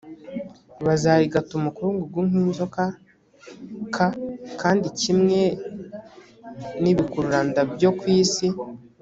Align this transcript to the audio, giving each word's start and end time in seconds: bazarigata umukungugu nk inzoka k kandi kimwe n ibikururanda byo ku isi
bazarigata 0.85 1.51
umukungugu 1.59 2.19
nk 2.27 2.35
inzoka 2.43 2.83
k 3.93 3.97
kandi 4.61 4.87
kimwe 5.01 5.41
n 6.81 6.83
ibikururanda 6.91 7.59
byo 7.73 7.89
ku 7.97 8.05
isi 8.19 8.47